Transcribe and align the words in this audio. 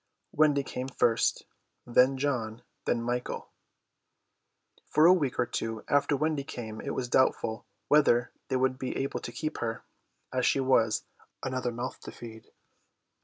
Wendy 0.31 0.63
came 0.63 0.87
first, 0.87 1.45
then 1.85 2.17
John, 2.17 2.63
then 2.85 3.03
Michael. 3.03 3.51
For 4.87 5.05
a 5.05 5.13
week 5.13 5.37
or 5.37 5.45
two 5.45 5.85
after 5.87 6.17
Wendy 6.17 6.43
came 6.43 6.81
it 6.81 6.95
was 6.95 7.07
doubtful 7.07 7.67
whether 7.87 8.31
they 8.47 8.55
would 8.55 8.79
be 8.79 8.97
able 8.97 9.19
to 9.19 9.31
keep 9.31 9.59
her, 9.59 9.83
as 10.33 10.43
she 10.43 10.59
was 10.59 11.03
another 11.43 11.71
mouth 11.71 11.99
to 11.99 12.11
feed. 12.11 12.51